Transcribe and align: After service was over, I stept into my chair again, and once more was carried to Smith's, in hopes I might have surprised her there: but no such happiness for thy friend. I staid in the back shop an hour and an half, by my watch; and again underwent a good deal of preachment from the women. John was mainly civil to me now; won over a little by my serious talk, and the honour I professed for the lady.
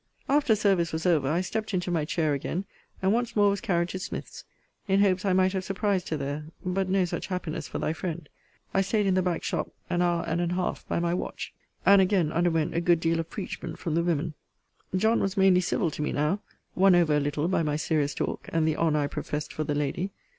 After 0.27 0.55
service 0.55 0.91
was 0.91 1.05
over, 1.05 1.27
I 1.27 1.41
stept 1.41 1.75
into 1.75 1.91
my 1.91 2.05
chair 2.05 2.33
again, 2.33 2.65
and 3.03 3.13
once 3.13 3.35
more 3.35 3.51
was 3.51 3.61
carried 3.61 3.89
to 3.89 3.99
Smith's, 3.99 4.43
in 4.87 5.01
hopes 5.01 5.25
I 5.25 5.33
might 5.33 5.53
have 5.53 5.63
surprised 5.63 6.09
her 6.09 6.17
there: 6.17 6.47
but 6.65 6.89
no 6.89 7.05
such 7.05 7.27
happiness 7.27 7.67
for 7.67 7.77
thy 7.77 7.93
friend. 7.93 8.27
I 8.73 8.81
staid 8.81 9.05
in 9.05 9.13
the 9.13 9.21
back 9.21 9.43
shop 9.43 9.69
an 9.91 10.01
hour 10.01 10.23
and 10.25 10.41
an 10.41 10.49
half, 10.49 10.87
by 10.87 10.97
my 10.99 11.13
watch; 11.13 11.53
and 11.85 12.01
again 12.01 12.31
underwent 12.31 12.73
a 12.73 12.81
good 12.81 12.99
deal 12.99 13.19
of 13.19 13.29
preachment 13.29 13.77
from 13.77 13.93
the 13.93 14.01
women. 14.01 14.33
John 14.95 15.19
was 15.19 15.37
mainly 15.37 15.61
civil 15.61 15.91
to 15.91 16.01
me 16.01 16.11
now; 16.13 16.39
won 16.73 16.95
over 16.95 17.15
a 17.15 17.19
little 17.19 17.47
by 17.47 17.61
my 17.61 17.75
serious 17.75 18.15
talk, 18.15 18.49
and 18.51 18.67
the 18.67 18.77
honour 18.77 19.01
I 19.01 19.05
professed 19.05 19.53
for 19.53 19.63
the 19.63 19.75
lady. 19.75 20.09